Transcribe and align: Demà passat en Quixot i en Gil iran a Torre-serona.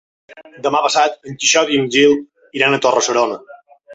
Demà 0.67 0.79
passat 0.85 1.29
en 1.31 1.35
Quixot 1.43 1.69
i 1.75 1.77
en 1.83 1.85
Gil 1.97 2.17
iran 2.61 2.79
a 2.79 2.83
Torre-serona. 2.87 3.37